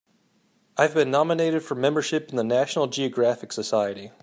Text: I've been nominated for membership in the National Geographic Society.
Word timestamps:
I've 0.77 0.95
been 0.95 1.11
nominated 1.11 1.61
for 1.61 1.75
membership 1.75 2.31
in 2.31 2.35
the 2.35 2.43
National 2.43 2.87
Geographic 2.87 3.53
Society. 3.53 4.09